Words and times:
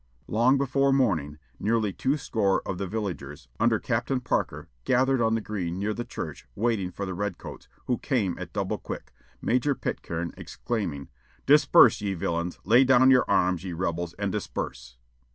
Long 0.25 0.57
before 0.57 0.91
morning, 0.91 1.37
nearly 1.59 1.93
two 1.93 2.17
score 2.17 2.67
of 2.67 2.79
the 2.79 2.87
villagers, 2.87 3.47
under 3.59 3.77
Captain 3.77 4.19
Parker, 4.19 4.67
gathered 4.83 5.21
on 5.21 5.35
the 5.35 5.41
green, 5.41 5.77
near 5.77 5.93
the 5.93 6.03
church, 6.03 6.47
waiting 6.55 6.89
for 6.89 7.05
the 7.05 7.13
red 7.13 7.37
coats, 7.37 7.67
who 7.85 7.99
came 7.99 8.35
at 8.39 8.51
double 8.51 8.79
quick, 8.79 9.13
Major 9.43 9.75
Pitcairn 9.75 10.33
exclaiming, 10.35 11.09
"Disperse, 11.45 12.01
ye 12.01 12.15
villains! 12.15 12.57
Lay 12.65 12.83
down 12.83 13.11
your 13.11 13.29
arms, 13.29 13.63
ye 13.63 13.73
rebels, 13.73 14.15
and 14.17 14.31
disperse!" 14.31 14.97